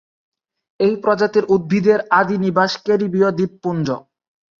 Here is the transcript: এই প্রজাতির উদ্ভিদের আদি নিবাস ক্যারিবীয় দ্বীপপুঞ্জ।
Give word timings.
এই 0.79 0.93
প্রজাতির 1.03 1.45
উদ্ভিদের 1.55 1.99
আদি 2.19 2.35
নিবাস 2.37 2.71
ক্যারিবীয় 2.85 3.29
দ্বীপপুঞ্জ। 3.37 3.87